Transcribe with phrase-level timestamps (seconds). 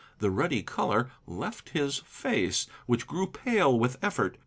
[0.17, 4.39] The ruddy color left his face, which grew pale with effort.